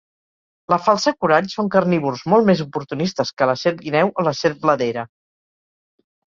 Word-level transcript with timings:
La 0.73 0.77
falsa 0.85 1.13
corall 1.25 1.49
són 1.55 1.69
carnívors 1.75 2.25
molt 2.33 2.49
més 2.49 2.65
oportunistes 2.67 3.35
que 3.37 3.51
la 3.53 3.57
serp 3.67 3.87
guineu 3.87 4.13
o 4.19 4.29
la 4.31 4.37
serp 4.43 4.67
bladera. 4.67 5.07